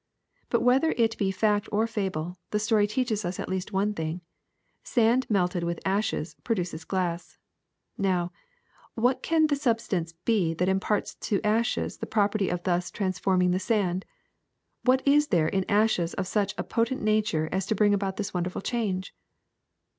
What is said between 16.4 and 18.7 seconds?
a potent nature as to bring about this wonderful